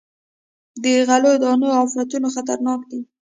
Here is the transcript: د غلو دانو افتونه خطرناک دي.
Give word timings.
د 0.83 0.85
غلو 1.07 1.31
دانو 1.43 1.69
افتونه 1.83 2.27
خطرناک 2.35 2.81
دي. 2.89 3.01